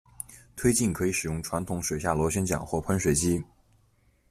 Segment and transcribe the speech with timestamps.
[0.55, 3.43] 推进可以使用传统水下螺旋桨或喷水机。